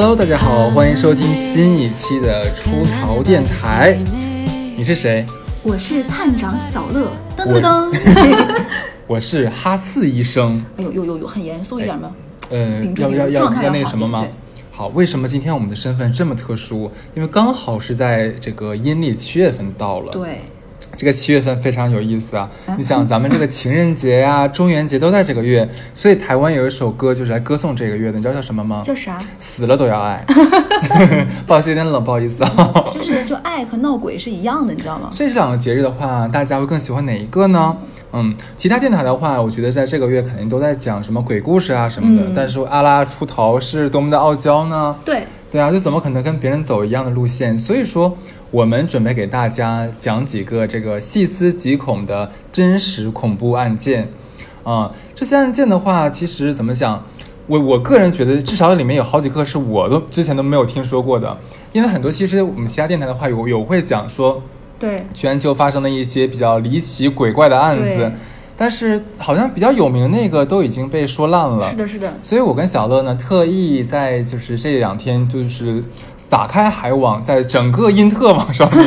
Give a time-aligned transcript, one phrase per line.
[0.00, 3.98] Hello，大家好，欢迎收听新一期的出逃电台。
[4.76, 5.26] 你是谁？
[5.60, 7.10] 我是探长小乐。
[7.36, 7.90] 噔噔噔。
[9.08, 10.64] 我是哈四医生。
[10.76, 12.14] 哎呦呦呦呦，很严肃一点吗？
[12.50, 14.24] 呃，要要要要那个什么吗？
[14.70, 16.88] 好，为什么今天我们的身份这么特殊？
[17.16, 20.12] 因为刚好是在这个阴历七月份到了。
[20.12, 20.42] 对。
[20.98, 22.50] 这个七月份非常有意思啊！
[22.76, 28.82] 你想，咱们这个情人节呀、 中元节都在这个月，所以台湾有一首歌就是来歌颂这个月的，你知道叫什么吗？
[28.84, 29.16] 叫啥？
[29.38, 30.24] 死了都要爱。
[31.46, 32.90] 不好意思，有点冷，不好意思啊。
[32.92, 35.08] 就是就爱和闹鬼是一样的，你知道吗？
[35.12, 37.76] 所以这两个节日的话，大家会更喜欢哪一个呢？
[38.12, 42.32] 嗯，其他电台的话，我觉得在这个月肯定都在讲什么鬼故事啊什么的。
[42.34, 44.96] 但是阿拉出逃是多么的傲娇呢？
[45.04, 47.56] 对对啊，就怎么可能跟别人走一样的路线？
[47.56, 48.18] 所以说。
[48.50, 54.08] 我们准备给大家讲几个这个细思极恐的真实恐怖案件，
[54.64, 57.04] 啊，这些案件的话，其实怎么讲，
[57.46, 61.36] 我我个人觉得至少里面有好几个是我都之前都没有听说过的，
[61.72, 64.42] 因为很多其实我们其他电台的话有有会讲说，
[64.78, 64.96] 对。
[65.12, 68.10] 全球发生的一些比较离奇鬼怪的案子，
[68.56, 75.84] 但是好像比较有名那个都已经被说烂了，是的，是的，所以我跟小乐呢特意在就是这两天就是。
[76.28, 78.86] 撒开海网，在整个因特网上面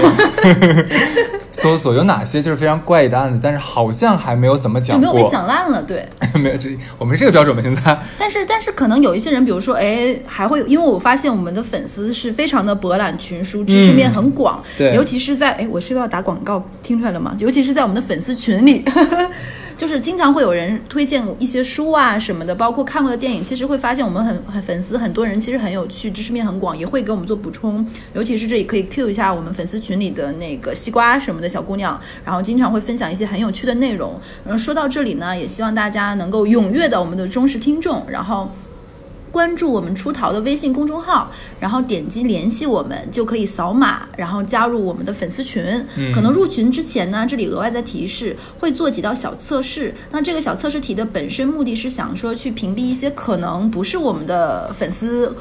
[1.52, 6.08] 搜索有哪些就是非常怪异的案子，但是好像还没有怎么讲过，没有被讲烂了，对，
[6.40, 8.00] 没有这我们这个标准吧现在。
[8.18, 16.64] 但是但是可能有一些人，比如说哎，还会有，因为我发现我们的粉丝是非常的博览群书，知识面很广，对，尤其是在哎，我是不是要打广告？
[16.82, 17.36] 听出来了吗？
[17.40, 18.86] 尤其是在我们的粉丝群里。
[19.82, 27.84] 就是经常会有人推荐一些书啊什么的，包括看过的电影，其实会发现我们很很粉丝很多人其实很有趣，知识面很广，也会给我们做补充。
[28.14, 34.22] 尤其是这里可以 Q 一下我们粉丝群里的那个西瓜什么的小姑娘，然后经常会分享一些很有趣的内容。
[34.46, 38.52] 然后说到这里呢，也希望大家能够踊跃的我们的忠实听众，然后。
[39.32, 45.64] 关注我们出逃的微信公众号，然后点击联系我们，就可以扫码，然后加入我们的粉丝群。
[46.14, 49.96] 可能入群之前呢，这里额外再提示，会做几道小测试。
[50.12, 55.34] 那这个小测试题的本身目的是想说去屏蔽一些可能不是我们的粉丝。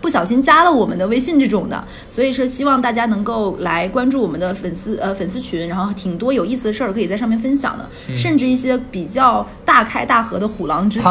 [0.00, 11.08] 不小心加了我们的微信这种的，所以说希望大家能够来关注我们的粉丝呃粉丝群，然后挺多有意思的事儿可以在上面分享的，甚至一些比较大开大合的虎狼之词，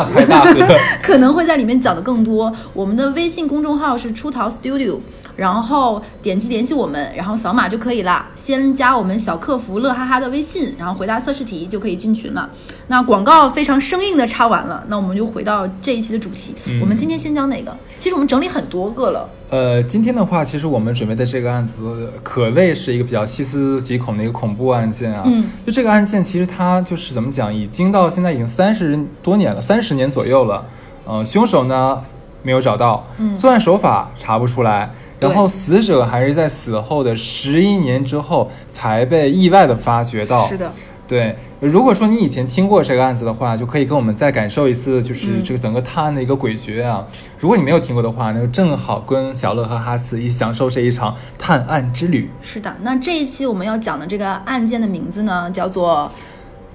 [1.03, 2.53] 可能会在里面讲的更多。
[2.73, 4.99] 我们的微信公众号是出逃 Studio。
[5.37, 8.25] 然后点击联系我们，然后扫码就可以了。
[8.35, 12.49] 先加我们小客服乐哈哈的微信，然后回答测试题就可以进群了。
[12.87, 16.55] 那广告非常生硬的插完了，那我们就回到这一期的主题。
[16.81, 17.77] 我们今天先讲哪个？
[17.99, 19.29] 其实我们整理很多个了。
[19.49, 25.21] 呃，今天的话，其实我们准备的这个案子可谓是一个比较细思极恐的一个恐怖案件啊。
[25.27, 25.45] 嗯。
[25.65, 30.65] 就这个案件，其实它就是怎么讲，已经到现在已经三十多年了，三十年左右了。
[31.05, 32.01] 呃，凶手呢
[32.41, 33.05] 没有找到，
[33.35, 34.91] 作案手法查不出来。
[35.19, 40.47] 然后死者还是在死后的十一年之后才被意外的发掘到。
[40.47, 40.71] 是的，
[41.07, 41.35] 对。
[41.59, 47.07] 如果说你以前听过这个案子的话，就可以跟我们再感受一次，就是这个整个探案的一个诡谲啊。
[47.39, 52.29] 如果你没有听过的话，那就正好跟小乐和哈斯一起享受这一场探案之旅。
[52.41, 56.11] 是的，那这一期我们要讲的这个案件的名字呢，叫做。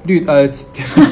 [0.04, 0.48] 绿呃，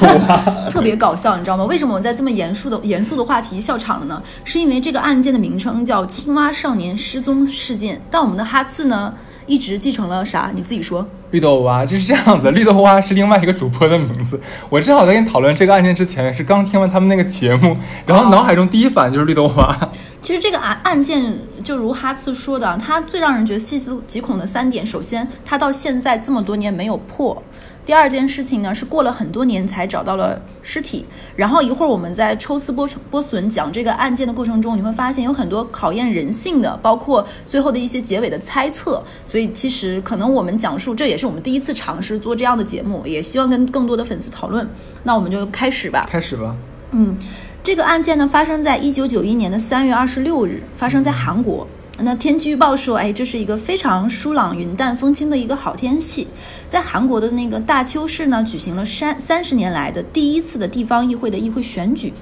[0.70, 1.64] 特别搞笑，你知道吗？
[1.64, 4.22] 为什么我在这么严肃的严肃的话题笑场了呢？
[4.44, 9.14] 是因为这个案件的名称叫“青蛙少年失踪事件”，但我们的哈次呢，
[9.46, 10.50] 一直继承了啥？
[10.54, 11.06] 你自己说。
[11.30, 14.40] 绿豆蛙就是这样子， 绿豆蛙是另外一个主播的名字。
[14.68, 19.90] 我正好在跟你讨论这个案件之前，是刚听完他们那个节目，然后脑海中第一反应就是绿豆蛙。
[20.20, 27.40] 其实这个案案件，就如哈次说的，它最让人觉得细思极恐的三点，首先，它到现在这么多年没有破。
[27.84, 31.04] 第二件事情呢，是过了很多年才找到了尸体。
[31.34, 39.02] 然后一会儿我们在抽丝剥剥笋讲这个案件的过程中，你会发现有很多考验人性的，包括最后的一些结尾的猜测。
[39.24, 44.68] 所以其实可能我们讲述，这也是我们第一次尝试做这样的节目，也希望跟更多的粉丝讨论。
[45.02, 46.06] 那我们就开始吧。
[46.08, 46.54] 开始吧。
[46.92, 47.16] 嗯，
[47.62, 51.66] 这个案件呢，发生在一九九一年的三月二十六日，发生在韩国。
[52.02, 56.26] 那天气预报说，哎，这是一个非常舒朗、云淡风轻的一个好天气。
[56.68, 62.12] 在韩国的那个大邱市呢，举行了三三十年来的第一次的地方议会的议会选举。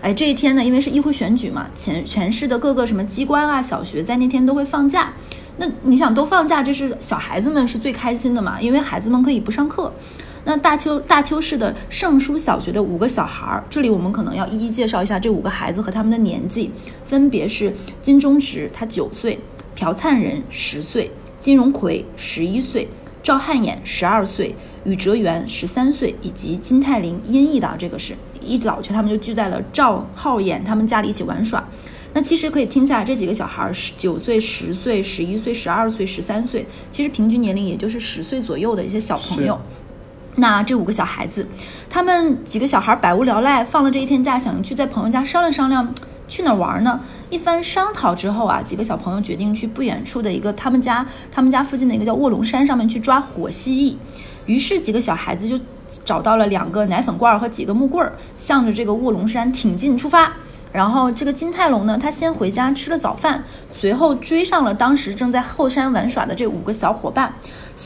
[0.00, 5.12] 哎，这一天呢，因为是议会选举嘛，全全市的各个什么机关啊、小学在那天都会放假。
[5.58, 9.92] 那你想都放假，这是小孩子们是最开心的嘛，因为孩子们可以不上课。
[10.46, 16.70] 那大邱大邱市的圣书小学的五个小孩儿，这里我们可能要一一介绍一下这五个孩子和他们的年纪，
[17.04, 19.36] 分别是金钟植他九岁，
[19.74, 21.10] 朴灿仁十岁，
[21.40, 22.86] 金荣奎十一岁。
[23.24, 24.54] 赵汉衍十二岁，
[24.84, 31.68] 宇哲元十三岁，以及金泰林、音译的这个是一早去，他们就聚在了赵浩衍他们家里一起玩耍。
[32.12, 39.60] 那其实可以听下，这几个小孩儿，十九岁、十岁、十一岁、十二岁、十三岁，其实平均年龄也就是十岁左右的一些小朋友。
[40.36, 41.46] 那这五个小孩子，
[41.88, 45.94] 他们几个小孩百无聊赖，放了这一天假，想去在朋友家商量商量，
[46.28, 47.00] 去哪儿玩呢？
[47.30, 53.96] 一番商讨之后啊，几个小朋友决定去不远处的一个他们家他们家附近的一个叫卧龙山上面去抓火蜥蜴。
[54.44, 55.58] 于是几个小孩子就
[56.04, 60.34] 找到了两个奶粉罐和几个木棍儿，向着这个卧龙山挺进出发。
[60.72, 67.34] 然后这个金泰龙呢，他先回家吃了早饭，随后追上了当时正在后山玩耍的这五个小伙伴。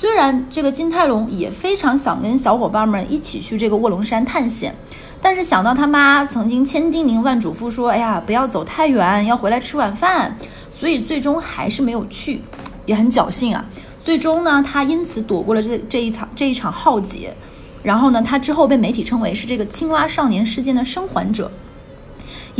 [0.00, 4.74] 虽然这个金泰龙也非常想跟小伙伴们一起去这个卧龙山探险，
[5.20, 10.34] 但是想到他妈曾经千叮咛万嘱咐说：“哎呀，不要走太远，要回来吃晚饭。”
[10.72, 12.40] 所以最终还是没有去，
[12.86, 13.62] 也很侥幸啊。
[14.02, 17.34] 最终呢，他因此躲过了这这一场这一场浩劫。
[17.82, 21.52] 然后呢，他之后被媒体称为是这个青蛙少年事件的生还者。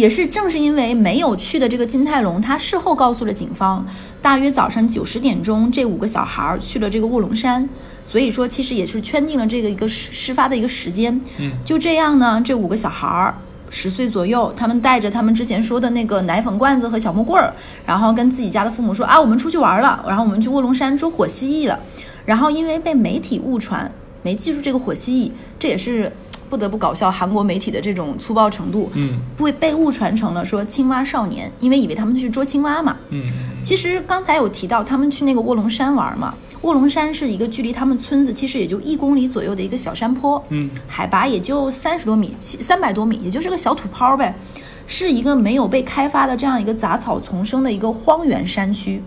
[0.01, 3.87] 也是正是因为没有去的这个金泰龙，他事后告诉了警方，
[4.23, 7.69] 大约早上九十点钟，这五个小孩去了这个卧龙山，
[8.03, 11.21] 所以说其实也是圈定了这个一个事事发的一个时间。
[11.37, 13.35] 嗯，就这样呢，这五个小孩儿
[13.69, 17.53] 十岁左右，他们带着他们之前说的那个奶粉罐子和小木棍儿，
[17.85, 21.79] 然后跟自己家的父母说啊，我们出去玩了，然后我们去卧龙山捉火蜥蜴了，
[22.25, 23.93] 然后因为被媒体误传，
[24.23, 26.11] 没记住这个火蜥蜴，这也是。
[26.51, 33.23] 不得不搞笑，韩国媒体的这种粗暴程度，嗯，被被误传成了说青蛙少年，因为以为他们去捉青蛙嘛，嗯，
[33.63, 44.35] 其实刚才有提到他们去那个卧龙山玩嘛，卧龙山是一个距离他们村子其实也就一公里左右的一个小山坡，嗯，海拔也就三十多米，三百多米，也就是个小土泡呗，
[44.89, 49.01] 是一个没有被开发的这样一个杂草丛生的一个荒原山区，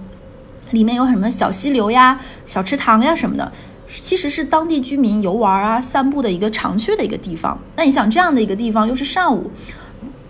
[0.71, 3.51] 里面有什么小溪流呀、小池塘呀什么的。
[3.87, 7.59] 其实是当地居民游玩啊、散步的一个常去的一个地方。
[7.75, 9.51] 那你想这样的一个地方，又是上午，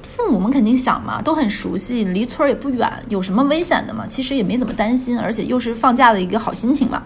[0.01, 4.05] 父母们肯定想嘛，都很熟悉，离村也不远，有什么危险的嘛？
[4.07, 7.03] 其实也没怎么担心，而且又是放假的一个好心情嘛。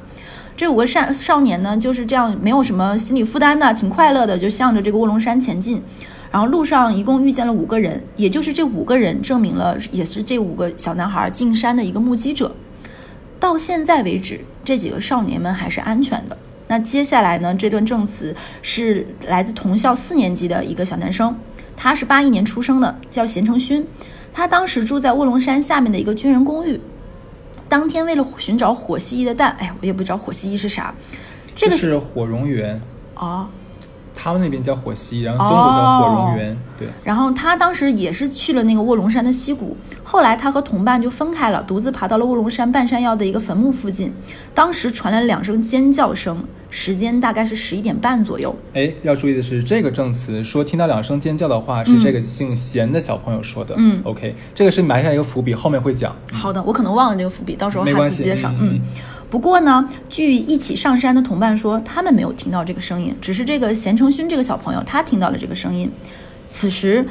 [0.56, 5.82] 这五个少少年呢，就是这样，没有什么心理负担的，挺快乐的，就向着这个卧龙山前进。
[6.30, 12.54] 然后路上一共遇见了五个人，也就是这五个人证明了，也是这五个小男孩进山的一个目击者。
[13.40, 16.38] 到现在为止，这几个少年们还是安全的。
[16.68, 17.56] 那接下来呢？
[17.56, 21.38] 这段证词是来自同校四年级的一个小男生，
[21.76, 23.86] 他是八一年出生的，叫贤成勋。
[24.34, 26.80] 他当时住在卧龙山下面的一个军人公寓。
[27.70, 30.94] 当天为了寻找火蜥蜴的蛋，哎，我也不知道火蜥蜴是啥。
[31.56, 32.78] 这个是火蝾螈
[33.16, 33.48] 哦。
[34.28, 36.56] 他们那边叫火溪，然后中国叫火蝾螈。
[36.78, 36.88] 对。
[37.04, 44.12] 然后他当时也是去了那个卧龙山的溪谷，后来他和同伴就分开了，独自爬到了卧龙山半山腰的一个坟墓附近。
[44.54, 48.54] 当时传来两声尖叫声，时间大概是十一点半左右。
[48.74, 53.74] 哎，要注意的是，这个证词说听到两声尖叫的话是这个姓贤的小朋友说的。
[53.78, 56.16] 嗯，OK，这个是埋下一个伏笔，后面会讲。
[56.32, 58.54] 好的，我可能忘了这个伏笔，到时候还次接上。
[58.60, 58.82] 嗯。
[59.30, 65.92] 不过呢，据一起上山的同伴说，他们没有听到这个声音，只是这个贤成勋这个小朋友他听到了这个声音。
[66.48, 67.06] 此时，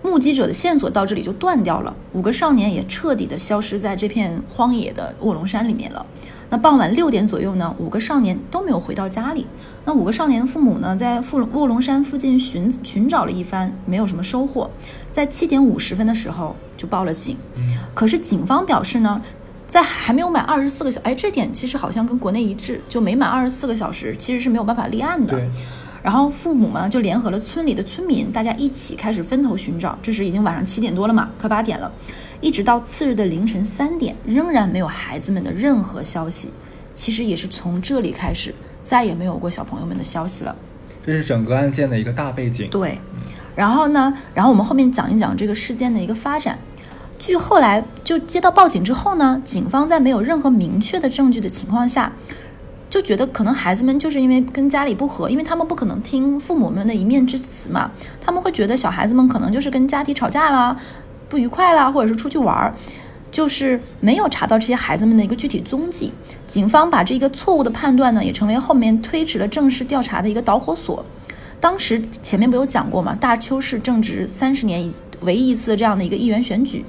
[0.00, 6.06] 目击者的线索到这里就断掉了，五个少年也彻底的消失在这片荒野的卧龙山里面了。
[6.50, 9.44] 那傍晚六点左右呢，五个少年都没有回到家里。
[9.84, 14.70] 那五个少年的父母呢，在富卧龙山附近寻寻找了一番，没有什么收获，
[15.10, 17.36] 在七点五十分的时候就报了警。
[17.92, 19.20] 可是警方表示呢。
[19.70, 25.32] 在还没有满二十四个小，哎，这点其实好像跟国内一致，就没满二十四个小时，其实是没有办法立案的。
[25.32, 25.48] 对。
[26.02, 29.96] 然后父母呢就联合了村里的村民，大家一起开始分头寻找。
[30.02, 31.92] 这时已经晚上七点多了嘛，快八点了，
[32.40, 36.50] 一直到次日的凌晨三点，仍然没有孩子们的任何消息。
[36.92, 40.56] 其实也是从这里开始，再也没有过小朋友们的消息了。
[41.06, 42.68] 这是整个案件的一个大背景。
[42.70, 42.98] 对。
[43.54, 46.58] 然后呢，然后我们后面讲一讲这个事件的一个发展。
[47.30, 52.12] 据后来就接到报警之后呢，警方在没有任何明确的证据的情况下，
[52.90, 60.76] 就觉得可能孩子们就是因为跟家里不和，因为他们不可能听父母们的一面之词嘛，他们会觉得小孩子们可能就是跟家庭吵架啦、
[61.28, 62.74] 不愉快啦，或者是出去玩儿，
[63.30, 66.12] 就是没有查到这些孩子们的一个具体踪迹。
[66.48, 71.04] 警方把这个错误的判断呢，也成为后面推迟了正式调查的一个导火索。
[71.60, 76.84] 当时前面不有讲过嘛，大邱市正值三十年一唯一一次这样的一个议员选举。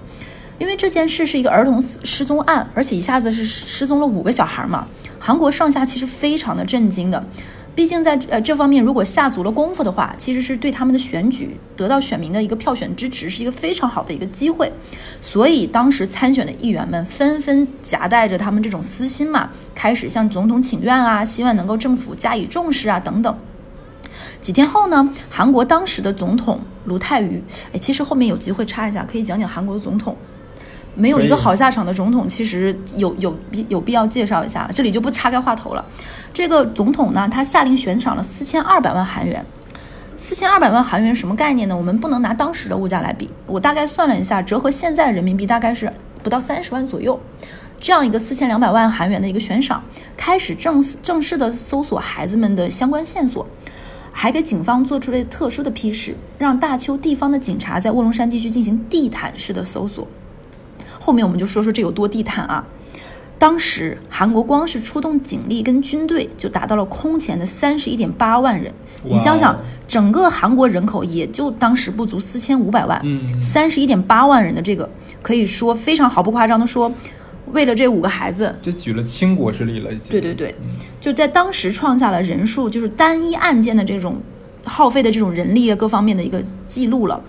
[0.61, 4.87] 因为这件事是一个儿童失踪案，而且一下子是失踪了五个小孩嘛，
[5.17, 7.25] 韩国上下其实非常的震惊的。
[7.73, 14.71] 毕竟在呃这方面，如果下足了功夫的话，其实是对他们的选举得到选民的一个票选支持，是一个非常好的一个机会。
[15.19, 23.35] 所以当时参选的议员们纷纷夹带着他们这种私心嘛，开始向总统请愿啊，希望能够政府加以重视啊等等。
[24.39, 27.41] 几天后呢，韩国当时的总统卢泰愚，
[27.73, 30.15] 哎，其实后面有机会插一下，可以讲讲韩国的总统。
[30.95, 35.85] 没有一个好下场的总统，其实有有必有必要介绍一下，这里就不岔开话头了。
[36.33, 39.45] 这个总统呢，他下令悬赏了四千二百万韩元。
[40.17, 41.75] 四千二百万韩元什么概念呢？
[41.75, 47.19] 我们不能拿当时的物价来比，我大概算了一下，折合现在人民币大概是不到三十万左右。
[47.79, 49.83] 这样一个四千两百万韩元的一个悬赏，
[50.15, 53.47] 开始正正式的搜索孩子们的相关线索，
[54.11, 60.07] 还给警方做出了特殊的批示，让大邱地方的警察在卧龙山地区进行地毯式的搜索。
[61.03, 62.63] 后面我们就说说这有多地毯啊！
[63.39, 68.71] 当时韩国光是出动警力跟军队就达到了空前的三十一点八万人，
[69.03, 74.87] 你想想整个韩国人口也就当时不足四千五百万，嗯三十一点八万人的这个
[75.23, 76.93] 可以说非常毫不夸张的说，
[77.47, 80.11] 为了这五个孩子，就举了倾国之力了，已经。
[80.11, 80.53] 对对对，
[80.99, 84.21] 就在当时创下了人数就是单一案件的这种
[84.63, 87.19] 耗费的这种人力啊各方面的一个记录了。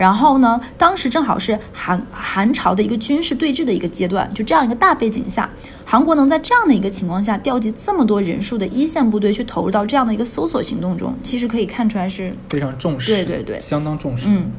[0.00, 5.50] 然后呢，当时正好是韩韩朝的一个军事对峙的一个阶段，就这样一个大背景下，
[5.84, 13.60] 韩国能在这样的一个情况下调集这么多人数的一线部队去投入到这样的一个搜索行动中，其实可以看出来是非常重视，对对对。
[13.60, 14.24] 相当重视。
[14.26, 14.50] 嗯，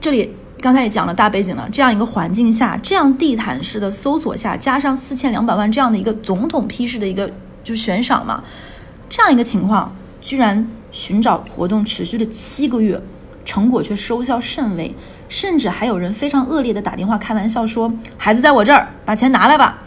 [0.00, 0.30] 这里
[0.62, 7.30] 刚才也讲了大背景了，这样一个环境下，这样地毯式的搜索下，加上四千两百万这样的一个总统批示的一个
[7.62, 8.42] 就是悬赏嘛，
[9.10, 12.98] 这样一个情况，居然寻找活动持续了七个月，
[13.44, 14.94] 成果却收效甚微，
[15.28, 19.78] 甚至还有人非常恶劣的打电话开玩笑说：“孩子在我这儿，把钱拿来吧。”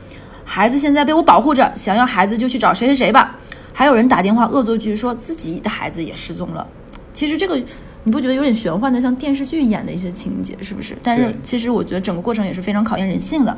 [0.44, 3.38] 孩子现在被我保护着，想要孩子就去找谁谁谁吧。
[3.74, 6.66] 还有人打电话恶作剧说自己的孩子也失踪了。
[7.14, 7.62] 其实这个
[8.04, 10.96] 你不觉得有点玄幻的，像电视剧演的一些情节，是不是？
[11.02, 13.58] 但是其实我觉得整个过程也是非常考验人性的。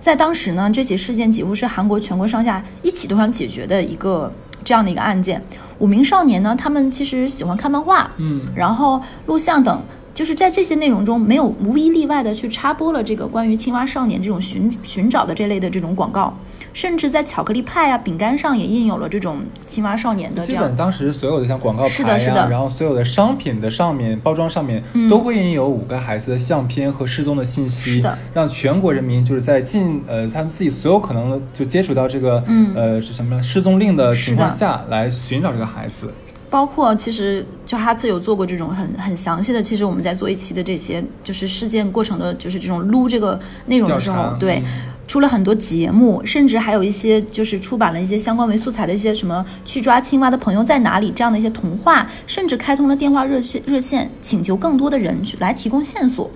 [0.00, 4.30] 在当时呢，这起事件几乎是韩国全国上下一起都想解决的一个
[4.64, 5.40] 这样的一个案件。
[5.78, 9.82] 五名少年呢，他们其实喜欢看漫画，嗯然后录像等，
[10.14, 16.32] 就是在这些内容中没有无一例外的去插播了这个关于青蛙少年这种寻寻找的这类的这种广告，
[16.74, 20.62] 甚至在巧克力派啊、饼干上也印有了这种青蛙少年的这样。
[20.62, 22.18] 基本当时所有的像广告牌呀、是的。
[22.18, 25.08] 是的然后所有的商品的上面包装上面、嗯。
[25.08, 28.18] 都会印有五个孩子的相片和失踪的信息，是的。
[28.34, 32.74] 让全国人民就是在尽呃他们自己所有可能就接触到这个、嗯。
[32.74, 36.12] 呃是什么失踪令的情况下来寻找这个孩子。
[36.50, 44.62] 包括其实就哈次有做过这种很很详细的，其实我们在做一期的这些就是事件过程的，就是这种撸这个内容的时，候对。
[44.64, 44.64] 嗯，
[45.06, 56.30] 出了很多节目，甚至还有一些就是出版了一些相关为素材的一些什么去抓青蛙的朋友在哪里这样的一些童话，甚至开通了电话热线热线，请求更多的人去来提供线索。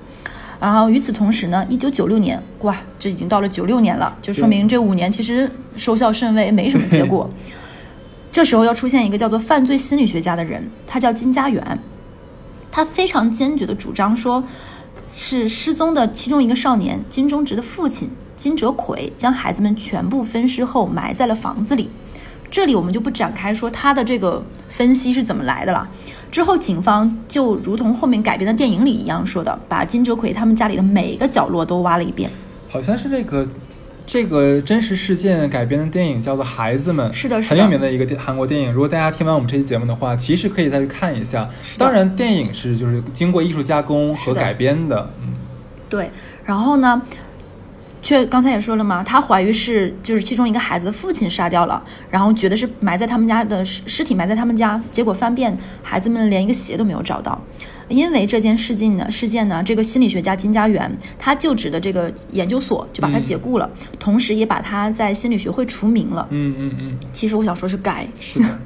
[0.61, 7.31] 然后与此同时呢，一九九六年，哇，这已经到了九六年了，就说明这五年其实收效甚微，没什么结果。
[8.31, 11.79] 这时候要出现一个叫做犯罪心理学家的人，他叫金家元，
[12.71, 14.45] 他非常坚决的主张说，
[15.15, 21.91] 是失踪的其中一个少年金钟植的父亲金哲奎将孩子们全部分尸后埋在了房子里。
[22.51, 25.87] 这里我们就不展开说他的这个分析是怎么来的了。
[26.31, 32.31] 之后，警方就如同后面改编的电影里一样说的，把金哲奎他们家里的每一个角落都挖了一遍。
[32.69, 33.47] 好像是这个
[34.07, 38.73] 这个真实事件改编的电影叫做《孩子们》，是的是的很有名的一个电韩国电影。
[38.73, 41.49] 如果大家听完我们这期节目的话，其实可以再去看一下。
[41.77, 45.35] 当然，电影是就是经过艺术加工和改编的，嗯。
[45.91, 46.11] 对，
[46.45, 47.03] 然后呢，
[48.09, 57.39] 却刚才也说了嘛，他怀疑是就是其中一个孩子的父亲杀掉了，然后觉得是埋在他们家的尸尸体埋在他们家，结果翻遍孩子们连一个鞋都没有找到。
[57.87, 66.27] 因为这件事件呢，事件呢，这个心理学家金家元他就职的这个研究所就把他嗯解雇了，同时也把他在心理学会除名了。
[66.31, 68.49] 嗯嗯嗯，其实我想说是该，是的。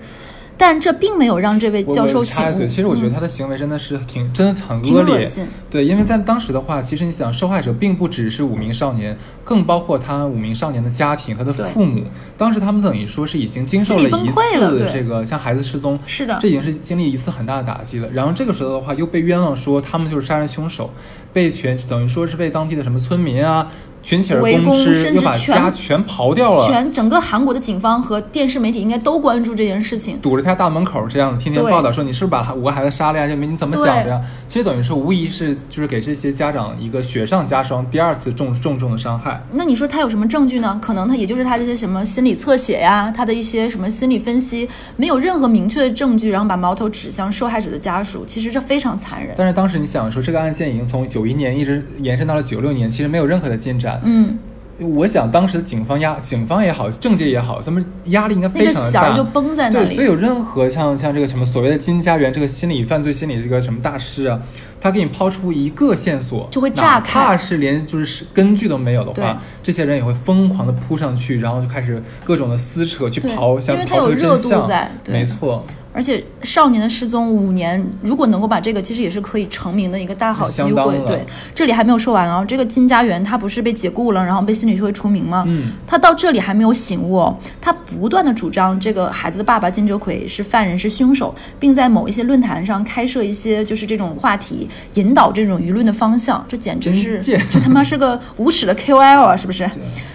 [0.63, 2.45] 但这并没有让这位教授我醒悟。
[2.45, 5.17] 插一嘴，其实我觉得嗯他的行为真的是挺，真的很恶劣。
[5.17, 12.05] 恶心对，因为在当时的话，其实你想，受害者并不只是五名少年，更包括他五名少年的家庭，他的父母。
[12.39, 18.09] 当时他们等于说是已经经受了一次这个像孩子失踪，是的这已经是经历一次很大的打击了。
[18.13, 20.89] 然后这个时候的话，又被冤枉说他们就是杀人凶手，
[21.33, 23.69] 被全等于说是被当地的什么村民啊
[24.03, 26.67] 群起而围攻攻之，甚至又把全家全刨掉了。
[26.67, 30.19] 全整个韩国的警方和电视媒体应该都关注这件事情。
[30.21, 33.29] 堵着他大门口，这样天天报道说你是不是把五个孩子杀了呀？
[33.29, 34.21] 就你怎么想的呀？
[34.47, 39.43] 其实等于说无疑是就是给这些家长一个雪上加霜，第二次重重重的伤害。
[39.53, 40.79] 那你说他有什么证据呢？
[40.83, 49.35] 可能他也就是他这些什么心理侧写呀，他的一些什么心理分析，没有任何明确的证据，然后把矛头指向受害者的家属，其实这非常残忍。
[49.39, 53.92] 但是当时你想说，这个案件已经从九一年一直延伸到了九六年，其实没有任何的进展。
[54.05, 54.39] 嗯，
[54.79, 59.17] 我想当时的警方压，警方也好，政界也好，他们压力应该非常的大。
[59.17, 59.95] 就绷在那对，里。
[59.95, 64.41] 所以有任何像像这个什么所谓的金家园这个心理犯罪心理这个什么大师啊，
[64.81, 74.69] 他给你抛出一个线索，就会炸开哪怕是连就是根据都没有的话，这些人也会疯狂的扑上去，然后就开始各种的撕扯去刨，想刨出真相。
[75.09, 80.99] 没错，而且少年的失踪五年，如果能够把这个，其实也是可以成名的一个大好机会。
[81.07, 85.45] 对，这里还没有说完啊、这个金家园他不是被解雇了，然后被心理学会除名吗？
[85.47, 96.45] 嗯，他到这里还没有醒悟哦，他不断的主张这个孩子的爸爸金哲奎是犯人是凶手，并在某一些论坛上开设一些就是这种话题，引导这种舆论的方向。
[96.49, 99.69] 这简直是这他妈是个无耻的 KOL 啊，是不是？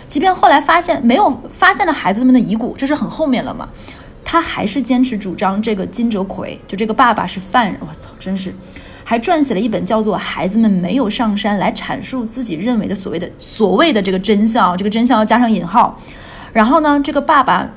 [0.08, 3.68] 即便后来发现没有发现了孩子们的遗骨，这是很后面了嘛，
[4.30, 7.78] 他还是坚持主张这个金哲奎就这个爸爸是犯人。
[7.80, 8.54] 我操，真是。
[9.06, 15.98] 还撰写了一本叫做《孩子们没有上山》来阐述自己认为的所谓的所谓的这个真相，这个真相要加上引号。
[16.52, 17.70] 然后呢，这个爸爸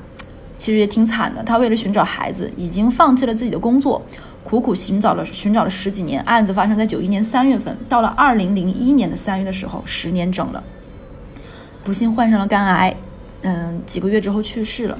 [0.57, 4.01] 其实也挺惨的，他为了寻找孩子，已经放弃了自己的工作，
[4.43, 6.21] 苦苦寻找了寻找了十几年。
[6.23, 10.61] 案子发生在九一年三月份，到了二零零一年的三月的时候，十年整了，
[11.85, 12.93] 不幸患上了肝癌，
[13.43, 14.97] 嗯，几个月之后去世了，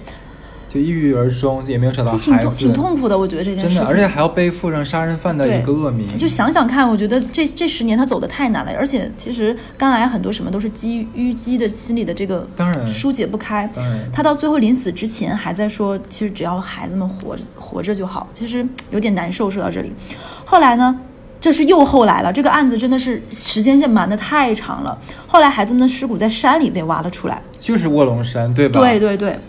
[0.74, 3.78] 就抑郁而终，也没有找到孩子，挺痛苦的，我觉得这件事情。
[3.78, 6.08] 真的，而且还要背负上杀人犯的一个恶名。
[6.18, 13.70] 就想想看，我觉得这这十年他走的太难了，而且其实肝癌很多什么都是积淤积的心理的这个当然疏解不开。
[13.76, 19.50] 当然他到最后临死之前还在说，其实只要孩子们活着活着就好，其实有点难受。
[19.50, 19.92] 说到这里，
[20.46, 20.98] 后来呢？
[21.42, 24.96] 这是又后来了，这个案子真的是时间线瞒得太长了。
[25.26, 28.80] 后来孩子们的尸骨在山里被挖了出来，就是卧龙山，对吧？
[28.80, 29.40] 对对对，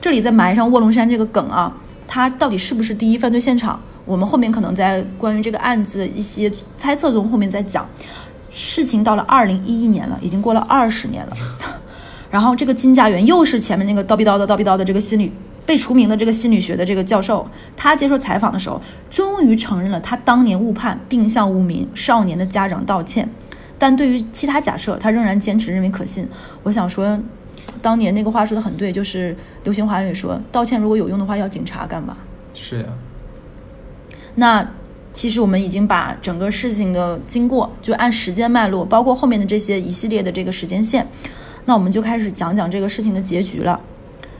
[0.00, 1.74] 这里再埋上卧龙山这个梗啊，
[2.06, 3.80] 它到底是不是第一犯罪现场？
[4.04, 7.86] 我们后面可能在关于这个案子一些猜测中后面再讲。
[8.50, 11.32] 事情到了二零一一年了，已经过了二十年了。
[12.30, 15.32] 然后这个金家园又是前面那个叨逼叨的叨逼叨的这个心理
[15.66, 18.80] 被除名的这个心理学的这个教授，他接受采访的时候，
[19.10, 23.28] 终于承认了他当年误判，并向无名少年的家长道歉。
[23.78, 26.26] 但对于其他假设，他仍然坚持认为可信。
[26.62, 27.20] 我想说，
[27.80, 29.32] 当年那个话说的很对，就是
[29.64, 32.16] 《流星花园》里说，道歉如果有用的话，要警察干嘛？
[32.54, 32.86] 是呀，
[34.34, 34.68] 那
[35.12, 41.06] 其实我们已经把整个事情的经过，就按时间脉络，包括后面的这些一系列的这个时间线，
[41.64, 43.80] 那我们就开始讲讲这个事情的结局了。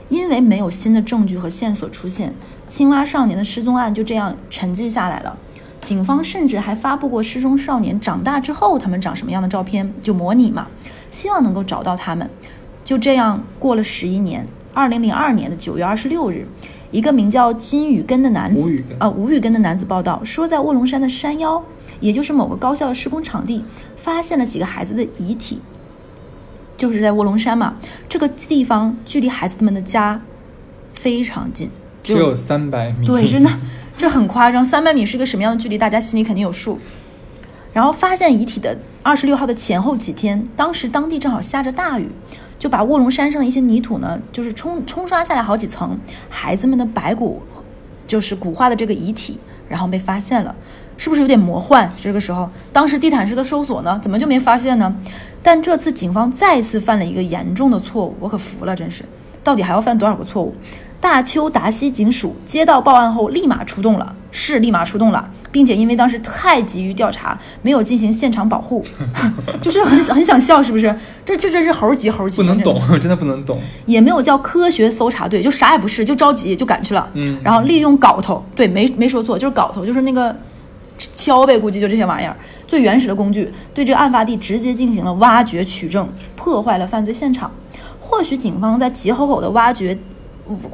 [0.09, 2.33] 因为没有新的证据和线索出现，
[2.67, 5.37] 青蛙少年的失踪案就这样沉寂下来了。
[5.81, 10.67] 警方甚至还发布过失踪少年长大之后他们长什么样的照片，就模拟嘛，
[11.11, 12.27] 希望能够找到他们。
[12.89, 16.47] 就这样过了十一年，二零零二年的九月二十六日，
[16.89, 21.63] 一个名叫金宇根的男子，啊，吴宇根的男子报道说，在卧龙山的山腰，
[21.99, 23.63] 也就是某个高校的施工场地，
[23.95, 25.61] 发现了几个孩子的遗体。
[26.77, 27.75] 就是在卧龙山嘛，
[28.07, 30.19] 这个地方距离孩子们的家
[30.91, 31.69] 非常近，
[32.01, 33.05] 只有三百米。
[33.05, 33.51] 对，真的，
[33.95, 34.65] 这很夸张。
[34.65, 35.77] 三百米是一个什么样的距离？
[35.77, 36.79] 大家心里肯定有数。
[37.71, 42.09] 然后发现遗体的二十六号的前后几天，当时当地正好下着大雨，
[42.59, 45.97] 就把卧龙山上的一些泥土呢，就是冲冲刷下来好几层，
[46.29, 47.41] 孩子们的白骨，
[48.05, 50.53] 就是骨化的这个遗体，然后被发现了。
[50.97, 51.89] 是不是有点魔幻？
[51.95, 54.93] 这个时候，当时地毯式的搜索呢， 怎么就没发现呢？
[55.41, 59.05] 但这次警方再次犯了一个严重的错误，我可服了，真是，
[59.41, 60.53] 到底还要犯多少个错误？
[61.01, 68.83] 大邱达西警署接到报案后立马出动了，是立马出动了，并且因为当时太急于调查，没有进行现场保护，
[69.61, 70.93] 就是很很想笑，是不是？
[71.23, 73.57] 这这这是猴急猴急，不能懂， 真的不能懂。
[73.85, 77.09] 也没有叫科学搜查队，就啥也不是，就着急就赶去了。
[77.13, 80.35] 嗯然后利用镐头，对，没没说错，就是镐头，就是那个
[81.13, 82.35] 敲呗，估计就这些玩意儿，
[82.67, 87.49] 最原始的工具，对这个案发地直接进行了挖掘取证，破坏了犯罪现场。
[88.01, 89.97] 或许警方在急吼吼的挖掘，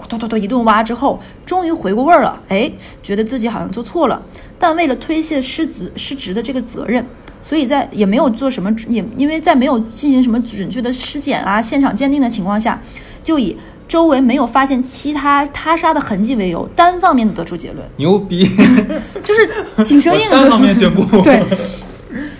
[0.07, 2.71] 突突突一顿挖之后，终于回过味儿了，哎，
[3.03, 4.21] 觉得自己好像做错了，
[4.57, 7.05] 但为了推卸失职失职的这个责任。
[7.41, 12.81] 所以在也没有做什么，也因为在没有进行什么准确的尸检啊、现场鉴定的情况下，
[13.23, 13.55] 就以
[13.87, 18.49] 周围没有发现其他他杀的痕迹为由，单方面的得出结论，牛逼！
[19.23, 20.37] 就是挺生硬的。
[20.37, 21.03] 单方面宣布。
[21.21, 21.43] 对，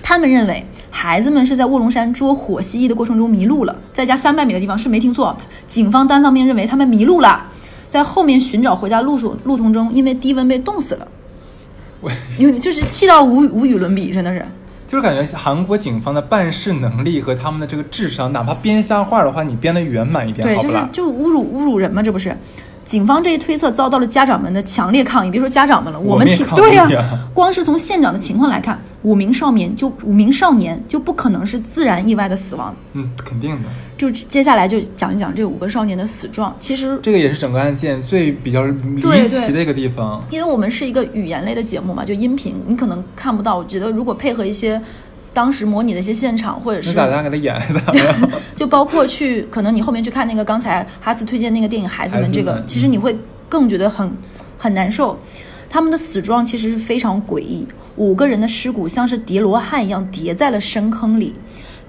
[0.08, 7.48] 他们认为孩子们是在卧龙山捉火蜥蜴的过程中迷路了，在家三百米的地方是没听错，警方单方面认为他们迷路了，
[7.89, 11.08] 在后面寻找回家路途路途中，因为低温被冻死了。
[12.02, 14.46] 我因为就是气到无无与伦比，真的是。
[14.88, 20.78] 就是感觉韩国警方的办事能力和他们的这个智商，哪怕编瞎话的话，你编的圆满一点，对，就是？
[20.91, 22.38] 就侮辱侮辱人嘛，这不是？
[22.86, 25.32] 警方这一推测遭到了家长们的强烈抗议。
[25.32, 32.74] 别说家长们了，我们也抗议对呀、啊光是从现场的情况来看，五名少年就五名少年就不可能是自然意外的死亡。
[32.93, 33.63] 嗯，肯定的，
[33.98, 36.56] 就接下来就讲一讲这五个少年的死状。
[36.60, 40.24] 其实这个也是整个案件最比较离对奇的一个地方。
[40.30, 43.58] 因为我们是一个语言类的节目嘛，就音频，你可能看不到。
[43.58, 44.82] 我觉得如果配合一些
[45.36, 47.30] 当时模拟的一些现场，或者是那咋的？
[47.30, 48.30] 给他演咋的？
[48.56, 53.13] 就包括去，可能你后面去看那个刚才哈斯推荐那个电影《孩子们》，这个其实你会
[53.50, 54.10] 更觉得很
[54.58, 55.19] 很难受。
[55.69, 57.67] 他们的死状其实是非常诡异，
[57.98, 61.36] 五个人的尸骨像是叠罗汉一样叠在了深坑里，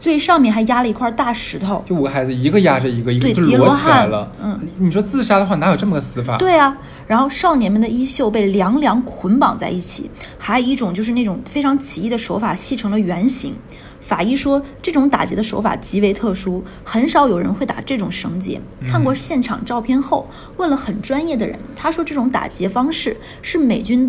[0.07, 1.83] 最上面还压了一块大石头。
[1.85, 4.31] 就五个孩子，一个压着一个，一个对就摞叠罗汉起来了。
[4.40, 6.37] 嗯，你说自杀的话，哪有这么个死法？
[6.37, 13.53] 对啊，然后少年们的衣袖被凉凉捆绑在一起，还有一种就是那种非常奇异的手法系成了圆形。
[13.99, 18.61] 法医说，这种打结的手法极为特殊，很少有人会打这种绳结。
[18.87, 24.09] 看过现场照片后，问了很专业的人，他说这种打结方式是美军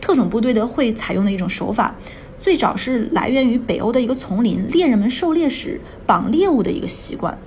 [0.00, 1.92] 特种部队的会采用的一种手法，
[2.42, 7.38] 最早是来源于北欧的一个丛林，猎人们狩猎时绑猎物的一个习惯。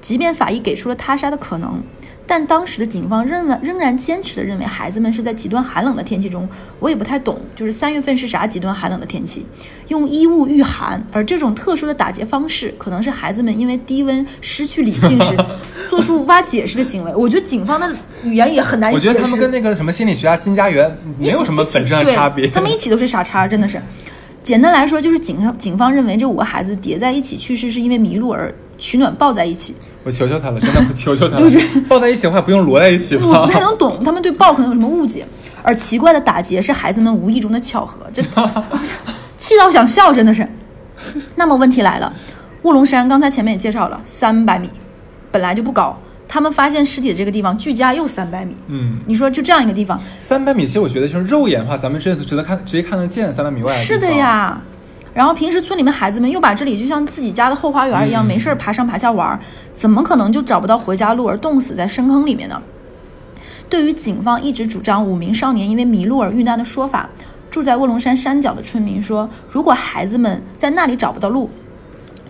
[0.00, 1.82] 即便法医给出了他杀的可能，
[2.26, 6.48] 但当时的警方仍然仍然坚持的认为孩子们是在极端寒冷的天气中，
[6.80, 9.44] 我也不太懂，就是三月份是啥极端寒冷的天气，
[9.88, 15.36] 用衣物御寒，而这种特殊的打劫方式，可能是孩子们因为低温失去理性时
[15.90, 17.14] 做出无法解释的行为。
[17.14, 19.08] 我觉得警方的语言也很难以解释。
[19.08, 22.48] 我觉得他们跟那个什么心理学家金家园没有什么本质上的差别。
[22.48, 23.80] 他们一起都是傻叉，真的是。
[24.44, 29.74] 简单来说，就是警方警方认为这五个孩子叠在一起去世，是因为迷路而取暖抱在一起。
[30.04, 31.50] 我求求他了，真的，我求求他了。
[31.88, 33.50] 抱在一起的话，不用摞在一起我吗不？
[33.50, 35.26] 太能懂他们对抱可能有什么误解，
[35.62, 38.22] 而奇怪的打劫是孩子们无意中的巧合，这
[39.38, 40.46] 气到想笑，真的是。
[41.36, 42.12] 那么问题来了，
[42.62, 44.68] 卧龙山刚才前面也介绍了，三百米
[45.32, 45.98] 本来就不高，
[46.34, 54.10] 他们发现尸体的这个地方距家又三百米，嗯，你说就这样一个地方，三百米，其实我觉得就是肉眼的话，咱们是值得看，直接看得见三百米外是的。
[54.10, 54.60] 呀。
[55.14, 59.38] 然后平时村里面孩子们又把这里就像自己家的后花园一样，嗯没事儿爬上爬下玩儿，
[59.72, 62.60] 怎么可能就找不到回家路而冻死在深坑里面呢？
[63.70, 67.08] 对于警方一直主张五名少年因为迷路而遇难的说法，
[67.48, 71.48] 住在卧龙山山脚的村民说，如果孩子们在那里找不到路，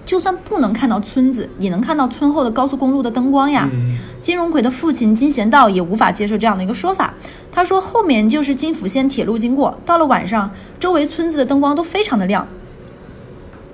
[0.05, 3.69] 就算不能看到村子，也能看到村后的高速公路的灯光呀。
[3.73, 7.15] 嗯，金荣奎的父亲金贤道也无法接受这样的一个说法。
[7.51, 12.47] 他说，后面就是金府线铁路经过，到了晚上，周围村子的灯光都非常的亮，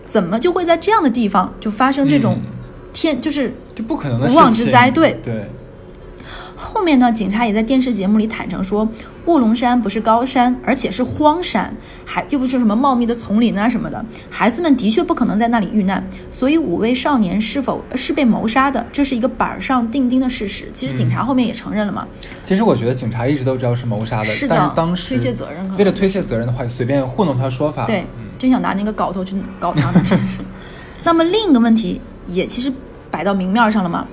[0.06, 2.42] 怎么就会在这样的地方就发生这种嗯
[2.92, 3.20] 天？
[3.20, 5.48] 就是就不可能的无妄之灾对对，
[6.56, 8.86] 后面呢，警察也在电视节目里坦诚说，
[9.30, 11.72] 卧龙山不是高山，而且是荒山，
[12.04, 16.04] 还又不是什么茂密的丛林啊什么的，孩子们的确不可能在那里遇难。
[16.32, 20.68] 所以五位少年是否是被谋杀的，这是一个板儿上钉钉的事实。
[20.74, 22.06] 其实警察后面也承认了嘛。
[22.42, 27.86] 其实我觉得警察一直都知道是谋杀的，是的但是当时推卸责任为了推卸责任的话，随便糊弄他说法。
[27.86, 30.02] 对嗯，真想拿那个镐头去搞他们，
[31.04, 32.72] 那么另一个问题也其实
[33.10, 34.06] 摆到明面上了嘛？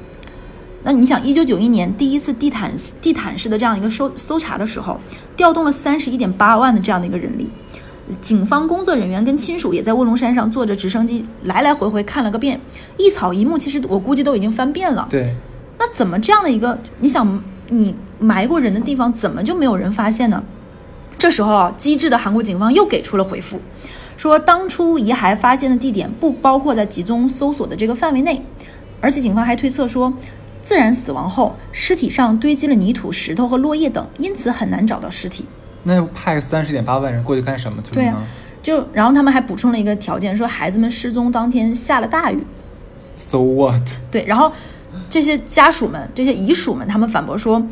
[0.88, 2.72] 那你想，一九九一年第一次地毯
[3.02, 4.98] 地毯式的这样一个搜搜查的时候，
[5.36, 7.50] 调动了三十一点八万的这样的一个人力，
[8.22, 12.58] 警方工作人员跟亲属也在卧龙山上坐着直升机来来回回看了个遍，
[12.96, 15.06] 一草一木，其实我估计都已经翻遍了。
[15.10, 15.36] 对，
[15.78, 20.42] 那怎么这样的一个你想你埋过人的地方，怎么就没有人发现呢？
[21.18, 23.60] 这时候啊，机智的韩国警方又给出了回复，
[24.16, 28.42] 说当初遗骸发现的地点不包括在集中搜索的这个范围内，
[29.02, 30.14] 而且警方还推测说，
[30.68, 35.46] 自然死亡后尸体上堆积了泥土、石头和落叶等，因此很难找到尸体。
[35.84, 38.02] 那派三十点八万人过去干什么去了呢？
[38.02, 38.18] 对啊
[38.62, 42.46] 就然后他们还补充了一个条件，说孩子们失踪当天下了大雨
[43.16, 43.82] ，So what？
[44.12, 44.52] 对，然后
[45.10, 47.66] 这些家属们、这些遗属们，他们反驳说，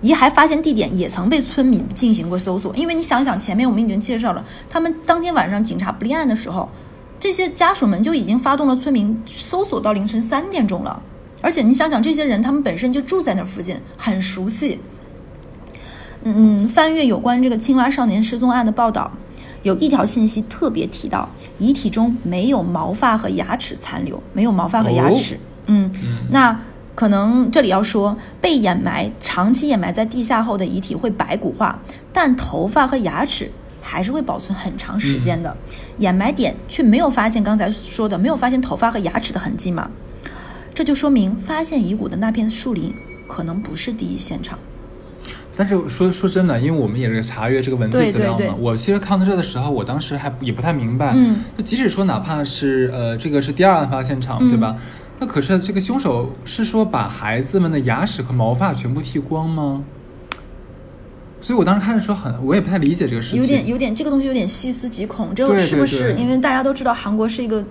[0.00, 2.74] 遗骸发现地点也曾被村民进行过搜索。
[2.74, 6.66] 因为你想想，前面我们已经介绍了，他们当天晚上警察不立案的时候，
[7.20, 11.02] 这些家属们就已经发动了村民搜索到凌晨三点钟了。
[11.40, 14.80] 而且你想想，这些人他们本身就住在那附近，很熟悉。
[16.24, 19.10] 嗯，翻阅有关这个青蛙少年失踪案的报道，
[19.62, 25.38] 有一条信息特别提到，遗体中没有毛发和牙齿残留，没有毛发和牙齿。
[25.66, 25.90] 嗯，
[26.30, 26.60] 那
[26.96, 31.78] 可能这里要说，被掩埋、长期掩埋在地下后的遗体会白骨化，
[32.12, 33.48] 但头发和牙齿
[33.80, 35.56] 还是会保存很长时间的。
[35.98, 39.88] 掩埋点却没有发现刚才说的没有发现头发和牙齿的痕迹嘛？
[40.78, 42.94] 这就说明发现遗骨的那片树林
[43.26, 44.56] 可能不是第一现场。
[45.56, 54.76] 但是说说真的，因为我们也是查阅这个文字资料嘛，对对我其实看到这的时候，我当时还也不太明白，嗯，就即使说哪怕是呃这个是第二案发现场，嗯对吧？
[55.18, 59.82] 那可是这个凶手是说把孩子们的牙齿和毛发全部剃光吗？
[61.40, 63.40] 所以我当时看的时候很，我也不太理解这个事情。
[63.40, 66.14] 有点有点这个东西有点细思极恐，这个是不是？
[66.14, 67.64] 因为大家都知道韩国是一个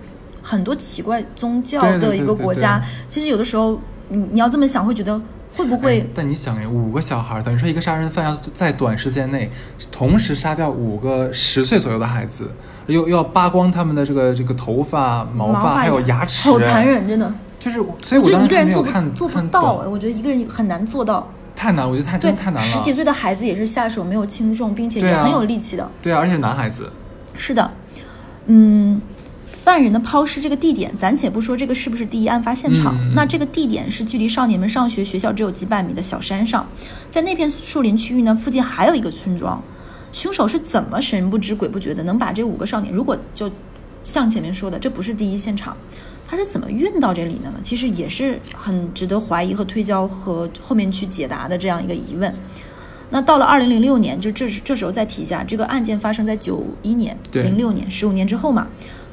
[0.49, 5.19] 很多奇怪宗教的一个国家对，其实有的时候你你要这么想，会觉得
[5.53, 9.51] 会不会哎但你想哎，五个小孩，等于说一个杀人犯要在短时间内
[9.91, 12.49] 同时杀掉五个十岁左右的孩子，
[12.85, 16.87] 又又要扒光他们的这个这个头发、毛发还有牙齿，好残。
[16.87, 17.33] 忍，真的。
[17.59, 21.27] 就是，所以我觉得一个人做不做不到，哎，我觉得一个人很难做到。
[21.55, 22.61] 太难，我觉得太对真的太难了。
[22.61, 25.89] 十几岁的孩子也是下手没有轻重，并且也很有力气的。
[26.01, 26.87] 对啊，而且是男孩子，
[27.35, 27.71] 是的，
[28.45, 29.01] 嗯，
[29.67, 36.65] 犯人的抛尸这个地点，暂且不说这个是不是第一案发现场，嗯那这个地点是距离少年们上学学校只有几百米的小山上，
[37.09, 39.61] 在那片树林区域呢，附近还有一个村庄。
[40.13, 43.51] 凶手是怎么神不知鬼不觉的能把这五个少年，如果就
[44.05, 45.75] 像前面说的，这不是第一现场，
[46.25, 47.55] 他是怎么运到这里的呢？
[47.61, 52.33] 其实也是很值得怀疑和推敲和后面去解答的这样一个疑问。
[53.09, 58.67] 那到了二零零六年，就这这时候再提一下，这个案件发生在九一年、对零六年，十五年之后嘛。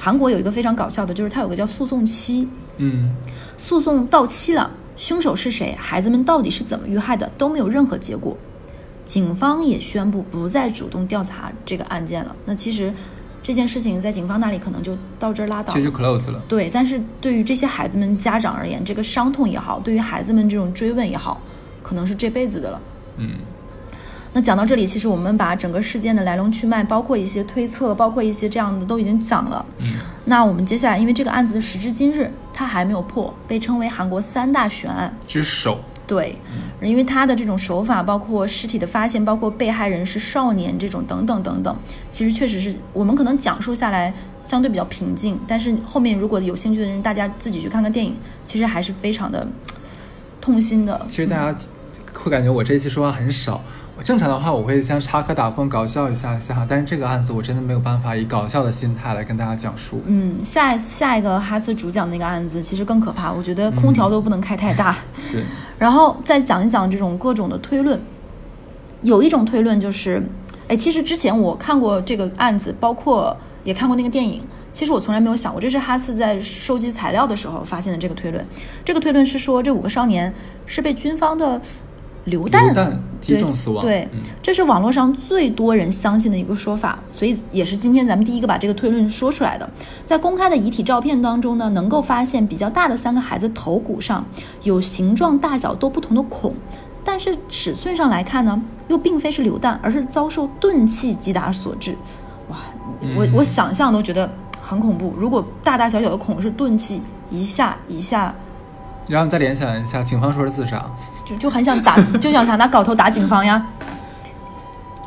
[0.05, 3.11] 韩国有一个非常搞笑的，就是它有个叫诉讼期，嗯，
[3.57, 8.37] 诉讼到期了，凶手是谁，孩子们到底是怎么遇害的，都没有任何结果。
[9.07, 12.37] 警方也宣布不再主动调查这个案件了。
[12.45, 12.93] 那其实
[13.43, 15.97] 这件事情在警方那里可能就到这儿拉倒其实就。
[15.97, 16.43] close 了。
[16.47, 21.41] 对，但是对于这些孩子们家长而言，这个伤痛也好，对于孩子们这种追问也好，
[21.83, 22.81] 可能是这辈子的了。
[23.17, 23.39] 嗯，
[24.37, 29.65] 那讲到这里，其实我们把整个事件的来龙去脉，包括一些推测，包括一些这样的都已经讲了。
[29.83, 29.95] 嗯，
[30.25, 35.17] 那我们接下来，因为这个案子的时至今日，它还没有破，被称为韩国三大悬案。
[35.29, 36.37] 之首，对，
[36.83, 41.77] 因为他的这种手法，包括尸体的发现，包括被害人是少年这种等等等等，
[42.11, 44.13] 其实确实是我们可能讲述下来
[44.45, 49.47] 相对比较平静，但是后面如果有兴趣的人，大家自己去看看电影，其实还是非常的
[50.41, 51.07] 痛心的。
[51.09, 51.57] 其实大家
[52.13, 53.63] 会感觉我这一期说话很少。
[53.97, 60.03] 我正常的话，我会像插科打诨、搞笑一下下，但是这个案子我真的没有办法以搞笑的心态来跟大家讲述。
[60.07, 64.97] 嗯，下一下一个哈斯主讲那个案子其实更可怕，我觉得空调都不能开太大。
[65.17, 65.45] 是，
[65.79, 68.01] 然后再讲一讲这种各种的推论。
[69.03, 70.21] 有一种推论就是，
[70.67, 74.43] 哎，其实之前我看过这个案子，包括也看过那个电影。
[74.73, 78.45] 其实我从来没有想过，这是哈斯在收集材料的时候发现的这个推论。
[78.85, 80.35] 这个推论是说，这五个少年
[80.67, 81.61] 是被军方的
[82.25, 83.85] 榴弹击中死亡。
[83.85, 89.69] 对，嗯这是网络上最多人相信的一个说法，所以也是今天咱们第一个把这个推论说出来的。
[90.07, 94.25] 在公开的遗体照片当中呢，能够发现比较大的三个孩子头骨上
[94.63, 96.55] 有形状大小都不同的孔，
[97.03, 101.97] 但是尺寸上来看呢，又并非是流弹，而是遭受钝器击打所致。
[102.49, 102.59] 哇，
[103.17, 104.31] 我我想象都觉得
[104.63, 105.15] 很恐怖。
[105.19, 108.35] 如果大大小小的孔是钝器，一下一下
[109.09, 110.85] 然后你再联想一下，警方说是自杀，
[111.25, 113.67] 就就很想打，就想想拿镐头打警方呀。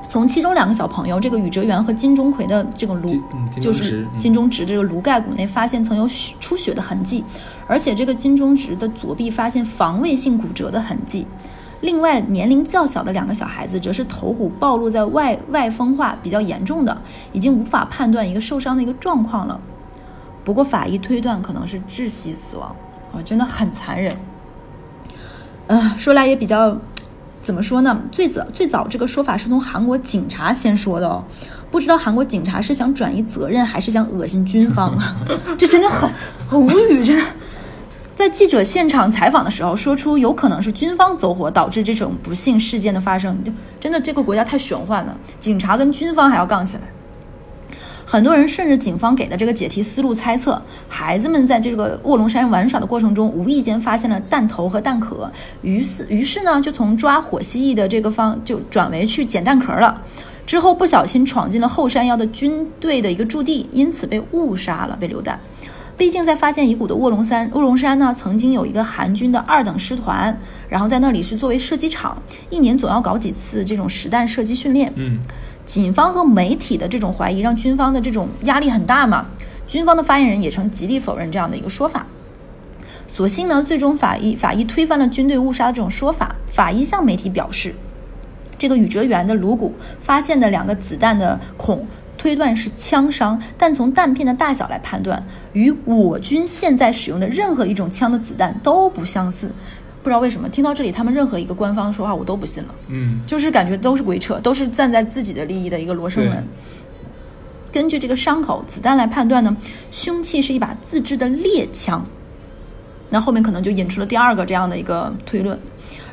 [0.10, 3.14] 从其中两个小朋友，这个宇哲元和金钟奎的这个颅
[3.60, 7.26] 就是金钟植这个颅盖骨内发现曾有血出血的痕迹，
[7.68, 11.28] 而且这个金钟植的左臂发现防卫性骨折的痕迹。
[11.82, 17.02] 另外，年龄较小的两个小孩子则是头骨暴露在外外风化比较严重的，
[17.34, 19.60] 已经无法判断一个受伤的一个状况了。
[20.46, 22.74] 不过法医推断可能是窒息死亡，
[23.14, 24.12] 啊，真的很残忍。
[25.68, 26.78] 呃，说来也比较，
[27.42, 28.02] 怎么说呢？
[28.12, 31.24] 最早最早这个说法是从韩国警察先说的哦，
[31.70, 35.18] 不知道韩国警察是想转移责任，还是想恶心军方啊？
[35.58, 36.10] 这真的很
[36.48, 37.24] 很无语，真的。
[38.16, 46.84] 在记者现场采访的时候，说出有可能是军方走火导致这种不幸事件的发生，就真的这个国家太玄幻了，警察跟军方还要杠起来。
[48.10, 55.30] 很多人顺着警方给的这个解题思路猜测，孩子们在这个卧龙山玩耍的过程中，无意间发现了弹头和弹壳，
[55.62, 60.02] 于是于是呢，就从抓火蜥蜴的这个方就转为去捡弹壳了。
[60.46, 65.38] 之后不小心闯进了后山腰的军队的一个驻地，因此被误杀了，被流弹。
[65.98, 74.94] 毕竟在发现遗骨的卧龙山，卧龙山呢曾经有一个韩军的二等师团，然后在那里是作为射击场，一年总要搞几次这种实弹射击训练。
[74.96, 75.18] 嗯，
[75.66, 79.26] 警方和媒体的这种怀疑，让军方的这种压力很大嘛。
[79.68, 82.06] 军方的发言人也曾极力否认这样的一个说法。
[83.08, 86.36] 所幸呢，最终法医法医推翻了军队误杀的这种说法。
[86.46, 87.74] 法医向媒体表示，
[88.60, 91.88] 这个宇哲元的颅骨发现的两个子弹的孔，
[92.28, 99.50] 推断是枪伤，但从弹片的大小来判断，与我军现在使用的任何一种枪的子弹都不相似。
[100.04, 102.76] 不知道为什么，听到这里，他们任何一个官方说话我都不信了。
[102.90, 106.46] 嗯，就是感觉都是鬼扯，都是站在自己的利益的一个罗生门。
[107.72, 109.56] 根据这个伤口、子弹来判断呢，
[109.90, 112.06] 凶器是一把自制的猎枪。
[113.10, 115.58] 那后面可能就引出了第二个这样的一个推论。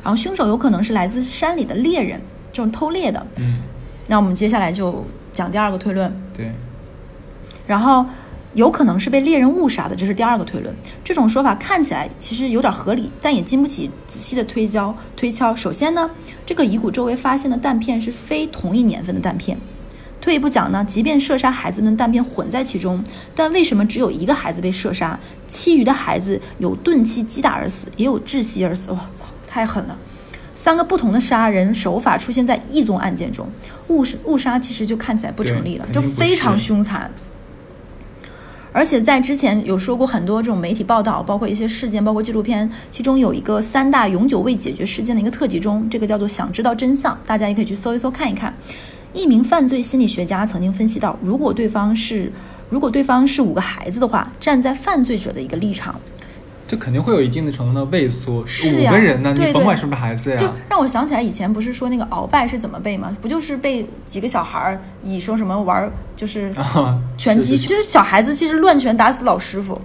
[0.01, 2.21] 然后凶手有可能是来自山里的猎人，
[2.53, 3.27] 这种偷猎的。
[3.35, 3.57] 嗯，
[4.07, 6.11] 那我们接下来就讲第二个推论。
[6.35, 6.51] 对，
[7.67, 8.03] 然后
[8.55, 10.73] 有可能是被猎人误杀的，这是第二个推论。
[11.03, 14.95] 这种说法看起来其实有点合理，但也经不起仔细的推敲。
[15.15, 16.09] 推敲，首先呢，
[16.45, 19.57] 这个遗骨周围发现的弹片是非同一年份的弹片。
[20.21, 23.03] 退一步讲呢，即便射杀孩子们的弹片混在其中，
[23.35, 28.89] 但为什么只有一个孩子被射杀，其余的孩子有钝器击打而死，也有窒息而死？
[28.89, 29.95] 我操，太狠了！
[30.65, 33.47] 三个不同的杀人手法出现在一宗案件中，
[33.89, 37.11] 误误杀其实就看起来不成立了，就非常凶残。
[38.71, 48.51] 而且在之前有说过很多这种媒体报道，包括一些事件，包括纪录片，其中有一个三大永久未解决事件的一个特辑中，这个叫做“想知道真相”，大家也可以去搜一搜看一看。
[49.13, 52.31] 一名犯罪心理学家曾经分析到，如果对方是
[52.71, 55.93] 如果对方是五个孩子的话，站在犯罪者的一个立场，
[56.67, 58.41] 这肯定会有一定的程度的畏缩。
[58.41, 63.15] 五是呀个人呢，对对你甭管是不是孩子呀就，让我想起来以前不是说那个鳌拜是怎么背吗？
[63.21, 69.79] 不就是被几个小孩儿以说什么玩儿就是啊，拳击，就是小孩子其实乱拳打死老师傅。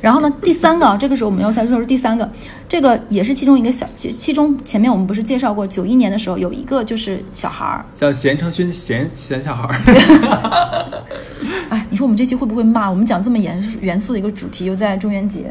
[0.00, 2.28] 然后呢，第三个啊，这个时候我们要再说是第三个，
[2.68, 11.04] 这个也是其中一个小，其其中前面我们不是介绍过，九一年的时候有一个就是小孩儿，叫贤成勋，贤贤小孩儿。
[11.70, 12.90] 哎，你说我们这期会不会骂？
[12.90, 15.50] 我们讲这么严肃严肃的一个主题，又在中元节，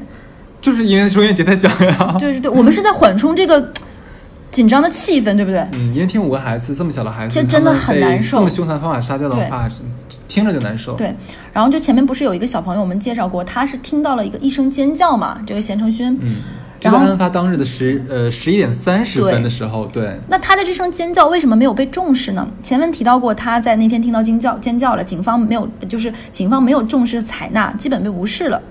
[0.63, 2.15] 就是因为中元节在讲呀。
[2.17, 3.73] 对对对，我们是在缓冲这个
[4.49, 5.59] 紧张的气氛，对不对？
[5.73, 9.69] 嗯，因为听五个孩子这么小的孩子，其实真的很难受这么凶残方法杀掉的话，
[10.29, 11.13] 听着就难受。，对，
[11.51, 16.37] 然后就前面不是有一个小朋友，我们介绍过，他是听到了一个一声尖叫嘛，这个贤承勋，嗯，
[16.79, 22.47] 就在然后案发当日的十呃十一点三十分的时候，对，那他的这声尖叫为什么没有被重视呢？
[22.61, 28.61] 前文提到过，他在那天听到尖叫尖叫了，警方没有，就是警方没有重视采纳，基本被无视了。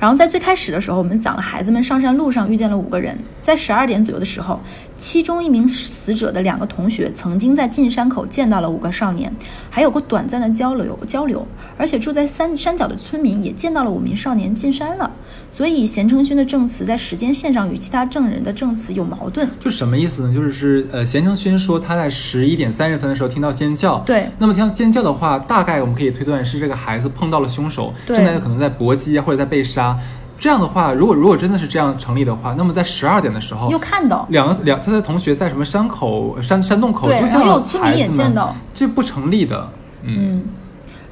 [0.00, 4.58] 然后在最开始的时候，我们讲了孩子们上山路上遇见了五个人，在十二点左右的时候，
[5.00, 9.34] 其中一名死者的两个同学曾经在进山口见到了五个少年，
[9.70, 11.44] 还有过短暂的交流交流，
[11.78, 15.10] 而且住在山山脚的村民也见到了五名少年进山了。
[15.48, 19.48] 所以贤成勋的证词在时间线上与其他证人的证词有矛盾。
[19.58, 20.34] 就什么意思呢？
[20.34, 29.98] 就是是呃，贤成勋说他在十一点三十分的时候听到尖叫，对那么听到尖叫的话，大概我们可以推断是这个孩子碰到了凶手，对正在可能在搏击啊，或者在被杀。
[30.40, 39.68] 这样的话，如果如果真的是这样成立的话，那么在十二点的时候又，看到，两个两他的同学在什么山口山山洞口对然后又见到又有村民也见到，这不成立的。
[40.02, 40.42] 嗯，嗯，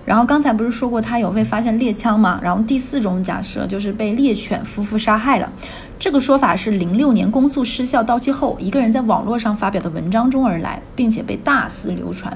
[0.07, 2.41] 然后刚才不是说过他有被发现猎枪吗？
[2.43, 5.53] 然后第四种假设就是被猎犬夫妇杀害了，
[5.99, 12.35] 这个说法是零六年公诉失效到期后，一个人在网络上发表的文章中而来，并且被大肆流传。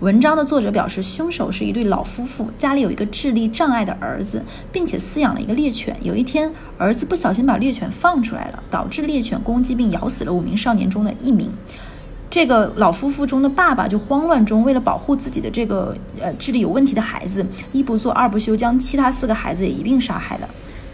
[0.00, 5.96] 文章的作者表示，凶手是一对老夫妇，家里有一个智力障碍的儿子，并且饲养了一个猎犬。
[6.02, 11.50] 有一天，儿子不小心把猎犬放出来了，导致猎犬攻击并咬死了五名少年中的一名。
[12.30, 20.48] 这个老夫妇中的爸爸就慌乱中，为了保护自己的这个呃智力有问题的孩子，一不做二不休，将其他四个孩子也一并杀害了，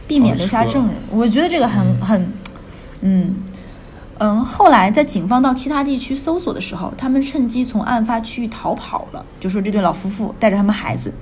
[0.08, 0.94] 避免留下证人。
[1.10, 2.32] 我觉得这个很很，
[3.02, 3.34] 嗯
[4.18, 4.44] 嗯。
[4.44, 11.12] 后来在警方到其他地区搜索的时候，他们趁机从案发区域逃跑了，就说这对老夫妇带着他们孩子。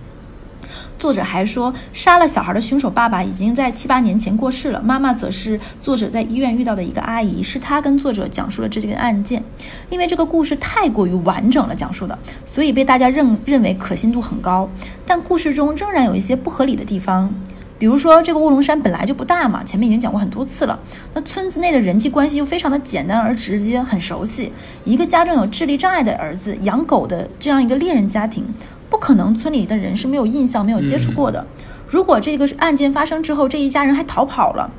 [0.98, 9.42] 作者还说，杀了小孩的凶手爸爸已经在七八年前过世了，妈妈则是作者在医院遇到的一个阿姨，是她跟作者讲述了这件案件。
[9.90, 14.68] 因为这个故事太过于完整了讲述的，所以被大家认认为可信度很高。
[15.04, 17.34] 但故事中仍然有一些不合理的地方，
[17.82, 20.78] 比如说这个卧龙山本来就不大嘛，前面已经讲过很多次了。
[21.14, 24.52] 那村子内的人际关系又非常的简单而直接，很熟悉。
[24.84, 28.44] 一个家中有智力障碍的儿子，养狗的这样一个猎人家庭。
[28.88, 31.44] 不可能村里的人是没有印象、没有接触过的。
[31.88, 34.70] 如果这个案件发生之后，这一家人还逃跑了，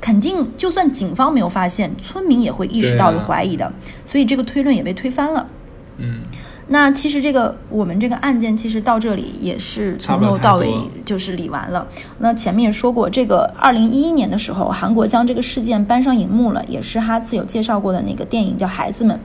[0.00, 3.70] 肯定就算警方没有发现，村民也会意识到有怀疑的，
[4.06, 5.46] 所以这个推论也被推翻了。
[5.98, 6.20] 嗯，
[6.68, 10.74] 那其实这个我们这个案件其实到这里也是从头到尾
[11.04, 11.86] 就是理完了。
[12.18, 19.16] 那前面也说过，这个二零一一年的时候，韩国将这个事件搬上荧幕了，也是哈次有介绍过的那个电影叫《孩子们》。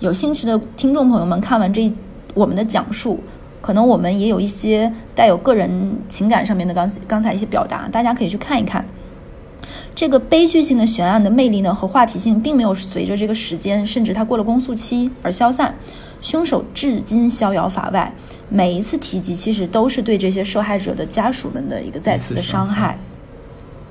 [0.00, 1.92] 有兴趣的听众朋友们看完这
[2.34, 3.20] 我们的讲述，
[3.60, 8.84] 可能我们也有一些带有个人情感上面的刚刚才一些表达，大家可以去看一看。
[9.94, 15.74] 这个悲剧性的悬案的魅力呢和话题性，并没有随着这个时间，甚至它过了公诉期而消散。
[16.22, 18.14] 凶手至今逍遥法外，
[18.50, 22.98] 每一次提及，其实都是对这些受害者的家属们的一个再次的伤害。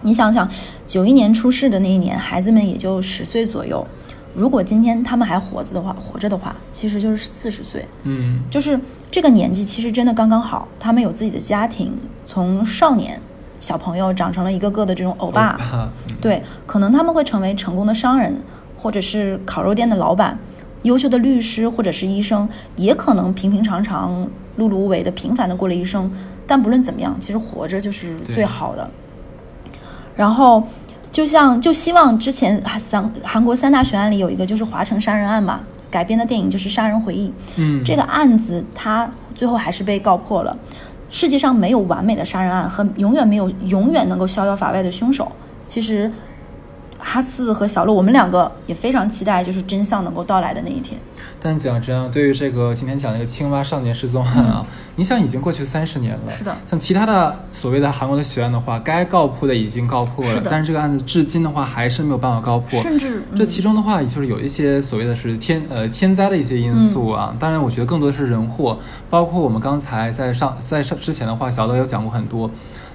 [0.01, 0.47] 你想想，
[0.85, 3.85] 九一年出事的那一年，孩子们也就十岁左右。
[4.35, 7.83] 如果今天他们还活着的话，活着的话，其实就是四十岁。
[8.03, 8.79] 嗯，就是
[9.09, 10.67] 这个年纪，其实真的刚刚好。
[10.79, 11.97] 他们有自己的家庭，
[12.27, 13.19] 从少年
[13.59, 15.57] 小朋友长成了一个个的这种欧巴，
[16.21, 18.41] 对，可能他们会成为成功的商人，
[18.77, 20.37] 或者是烤肉店的老板，
[20.83, 26.09] 优秀的律师或者是医生，也可能平平常常、碌碌无为的平凡的过了一生。
[26.47, 28.89] 但不论怎么样，其实活着就是最好的。
[30.15, 30.63] 然后，
[31.11, 35.59] 就像就希望之前三韩国三大悬案里有一个就是华城杀人案嘛，
[35.91, 37.29] 改编的电影就是《杀人回忆》。
[37.57, 40.57] 嗯这个案子他最后还是被告破了。
[41.09, 45.31] 世界上没有完美的杀人案和永远没有永远能够逍遥法外的凶手。
[45.65, 46.11] 其实，
[46.99, 50.99] 哈四和小鹿，我们两个也非常期待，就是真相能够到来的那一天。
[51.41, 54.65] 但讲真啊，对于这个今天讲这个青蛙少年失踪案啊，
[54.97, 67.33] 你想已经过去三十年了，嗯是的像其他的所谓的韩国的血案的话，该告破的已经告破了，是的但是这个案子至今的话还是没有办法告破，甚至这嗯其中的话，也就是有一些所谓的是天呃天灾的一些因素啊。
[67.39, 68.77] 当然，我觉得更多的是人祸，
[69.09, 72.51] 包括我们刚才在上在上之前的话，小乐有讲过很多。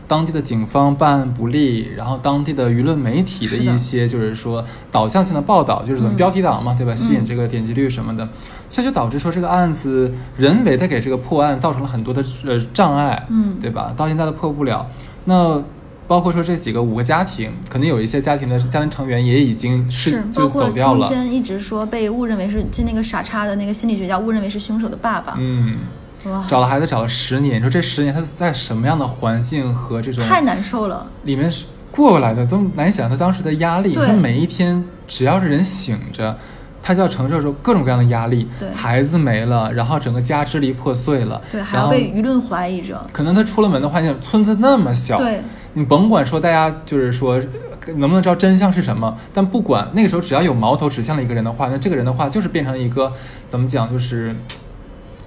[0.06, 6.94] 当地的警方办案不力，然后当地的舆论媒体的一些就是说导向性的报道，就是标题党嘛，对吧？
[6.94, 8.28] 吸引这个点击率什么的，
[8.68, 13.94] 所以就导致说这个案子人为的给这个破案造成了很多的呃障碍，嗯对吧？
[13.96, 14.86] 到现在都破不了。
[15.24, 15.62] 那
[16.06, 25.78] 包括说这几个五个家庭，可能有一些家庭的家庭成员也已经是就走掉了，中间一直说被误认为是就那个傻叉的那个心理学家误认为是凶手的爸爸，嗯。
[26.24, 31.06] 哇，找了孩子找了十年，你说这十年他是在什么样的环境和这种太难受了。
[31.24, 33.94] 里面是过过来的，都难想他当时的压力。
[33.94, 36.36] 对他每一天只要是人醒着，
[36.82, 38.48] 他就要承受着各种各样的压力。
[38.58, 43.06] 对孩子没了，然后整个家支离破碎了，对，还然后要被舆论怀疑着。
[43.12, 45.40] 可能他出了门的话，你想村子那么小，对，
[45.74, 53.12] 你甭管说大家就是说呃能不能知道真相是什么，但不管那个时候只要有矛头指向了一个人的话，那这个人的话就是变成了一个
[53.46, 54.34] 怎么讲，就是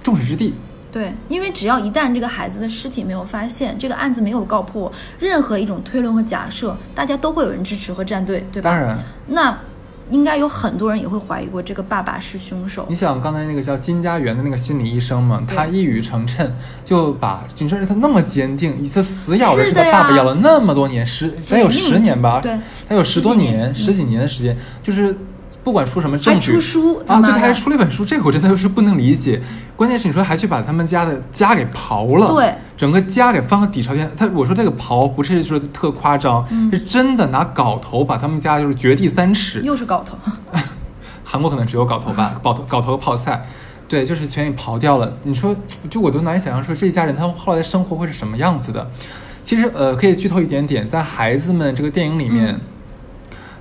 [0.02, 0.52] 众矢之的。
[0.90, 8.70] 对，因为只要一旦这个孩子的尸体没有发现，这个案子没有告破，任何一种推论和假设，大家都会有人支持和站队，对吧？
[8.70, 9.58] 当然，那
[10.10, 12.94] 应该有很多人也会怀疑过这个爸爸是凶手你。
[12.94, 16.50] 想刚才那个叫金家园的那个心理医生嘛，他一语成谶，
[16.82, 22.58] 就把你说他那么坚定，一次死咬着这个爸爸咬了那么多年，十得有十年吧，对
[22.88, 25.14] 他有十多年年、十几年的时间，就是
[25.68, 29.38] 不管出什么还证据出书，啊，对，他还出了一本书，这个我真的是不能理解。
[29.76, 34.10] 关键是你说还去把他们家的家给刨了，对，整个家给翻个底朝天。
[34.16, 40.16] 他我说这个刨不是说特夸张，嗯是真的拿镐头把他们家就是掘地三尺，又是镐头。
[41.22, 43.44] 韩国可能只有镐头吧，镐头镐头泡菜，
[43.86, 45.12] 对，就是全给刨掉了。
[45.24, 45.54] 你说，
[45.90, 48.90] 就我都难以想象说这一家人他们后来的生活会是什么样子的。
[49.42, 52.60] 其实，呃，可以剧透一点点，在孩子们这个电影里面，嗯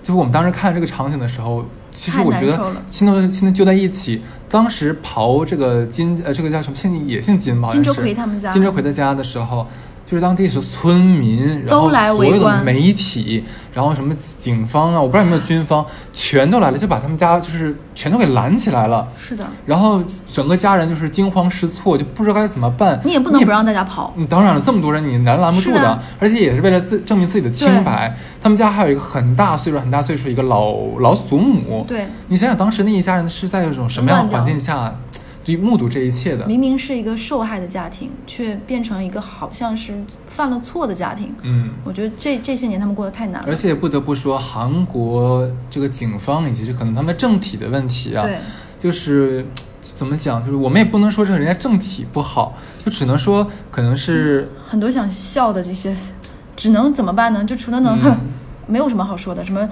[0.03, 1.65] 就是我们当时看这个场景的时候，
[1.97, 4.21] 其实我觉得难受了心都心都揪在一起。
[4.47, 9.67] 当时刨这个金呃，这个叫什么姓也姓金吧，金是周奎他们家金周奎的家的时候。
[10.09, 13.43] 就是当地的村民，然后所有的媒体，
[13.73, 19.05] 然后什么警方啊，我不知道有没有军方，全都来了，就把他们家就是全都给拦起来了。
[19.17, 20.01] 是的，然后
[20.31, 22.97] 整个家人就是惊慌失措，就不知道该怎么办。
[23.03, 24.13] 你也不能不让大家跑。
[24.15, 28.15] 你，当然了，这么多人你拦拦不住是的而且也是为了自证明自己的清白。
[28.41, 31.83] 他们家还有一个很大岁数、很大岁数一个老老祖母。
[31.85, 35.06] 对，你想想当时那一家人是在一种什么样的环境下，就
[35.55, 36.45] 目睹这一切的？
[36.47, 39.93] 明明是一个受害的家庭，却变成一个好像是
[40.25, 41.33] 犯了错的家庭。
[41.43, 41.69] 嗯。
[41.85, 43.47] 我觉得这这些年他们过得太难了。
[43.47, 48.37] 而且不得不说，韩国这个警方以及这可能他们政体的问题啊，对，
[48.79, 49.45] 就是
[49.81, 55.95] 怎么讲，就是我们也不能说这个人家政体不好，就只能说可能是很多想笑的这些，
[56.55, 57.43] 只能怎么办呢？
[57.45, 58.17] 就除了能，嗯
[58.69, 59.45] 没有什么好说的。
[59.45, 59.65] 什么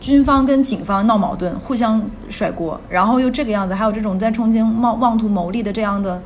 [0.00, 6.20] 军方跟警方闹矛盾，互相甩锅，然后又这个样子，还有这种在重庆妄妄图谋利的这样的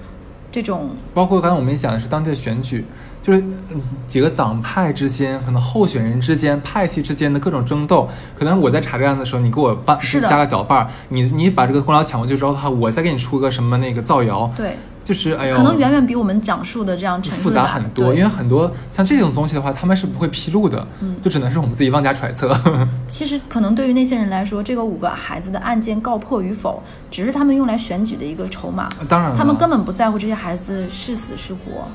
[0.53, 2.85] 这种，包括刚才我们讲的是当地的选举，
[3.23, 3.39] 就是
[3.71, 8.09] 嗯几个党派之间，可能候选人之间、派系之间的各种争斗。
[8.37, 18.15] 可能我在查这个案子的时候，你给我办是的下个脚绊儿，你你把这个功劳抢过去之后的话，我再给你出个什么那个造谣，对，就是哎呦，可能远远比我们讲述的这样复杂很多。
[18.15, 22.57] 因为很多像这种东西的话，他们是不会披露的，嗯就只能是我们自己妄加揣测。
[23.09, 28.89] 其实可能对于那些人来说，这个五个孩子的案件告破与否，只是他们用来选举的一个筹码。
[29.09, 31.89] 当然，他们根本不在乎这些孩子是死是活，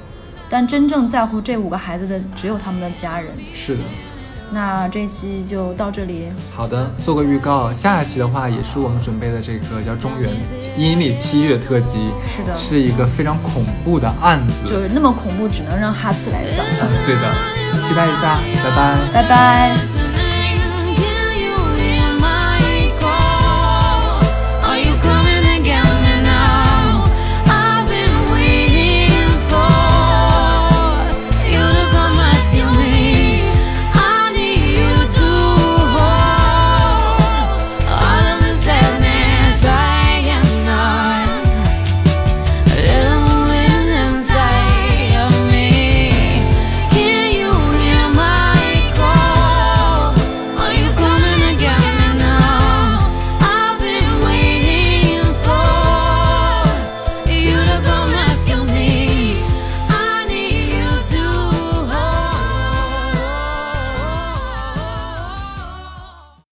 [0.50, 3.30] 但真正在乎这五个孩子的只有他们的家人。
[3.54, 3.82] 是的。
[4.52, 10.32] 那这一期就到这里，好的，做个预告，下一期的话也是我们准备的这个叫中原
[10.78, 16.66] 阴历七月特辑，是的是一个非常恐怖的案子，就是那么恐怖，只能让哈次来讲。
[17.06, 18.98] 对的，期待一下，拜拜。
[19.14, 20.25] 拜拜。